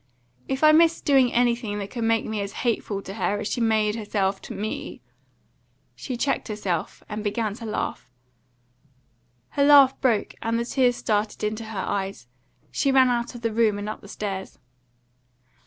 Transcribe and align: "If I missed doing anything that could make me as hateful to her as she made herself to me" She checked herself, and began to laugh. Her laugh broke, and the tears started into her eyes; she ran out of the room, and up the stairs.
"If 0.47 0.63
I 0.63 0.71
missed 0.71 1.05
doing 1.05 1.31
anything 1.31 1.77
that 1.77 1.91
could 1.91 2.03
make 2.03 2.25
me 2.25 2.41
as 2.41 2.53
hateful 2.65 3.03
to 3.03 3.13
her 3.13 3.39
as 3.41 3.47
she 3.47 3.61
made 3.61 3.93
herself 3.95 4.41
to 4.41 4.53
me" 4.55 4.99
She 5.95 6.17
checked 6.17 6.47
herself, 6.47 7.03
and 7.07 7.23
began 7.23 7.53
to 7.53 7.65
laugh. 7.67 8.09
Her 9.49 9.63
laugh 9.63 10.01
broke, 10.01 10.33
and 10.41 10.57
the 10.57 10.65
tears 10.65 10.95
started 10.95 11.43
into 11.43 11.65
her 11.65 11.77
eyes; 11.79 12.25
she 12.71 12.91
ran 12.91 13.09
out 13.09 13.35
of 13.35 13.41
the 13.41 13.53
room, 13.53 13.77
and 13.77 13.87
up 13.87 14.01
the 14.01 14.07
stairs. 14.07 14.57